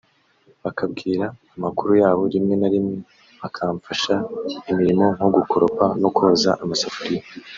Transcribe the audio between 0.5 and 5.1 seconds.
bakambwira amakuru yabo rimwe na rimwe bakamfasha imirimo